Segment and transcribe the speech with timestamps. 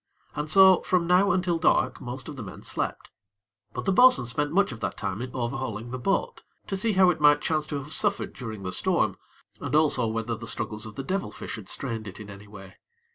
[0.35, 3.11] And so from now until dark most of the men slept;
[3.71, 7.11] but the bo'sun spent much of that time in overhauling the boat, to see how
[7.11, 9.15] it might chance to have suffered during the storm,
[9.59, 12.77] and also whether the struggles of the devil fish had strained it in any way.